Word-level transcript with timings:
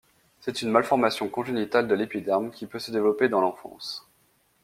C'est 0.39 0.63
une 0.63 0.71
malformation 0.71 1.29
congénitale 1.29 1.87
de 1.87 1.93
l'épiderme, 1.93 2.49
qui 2.49 2.65
peut 2.65 2.79
se 2.79 2.89
développer 2.89 3.29
dans 3.29 3.39
l'enfance. 3.39 4.09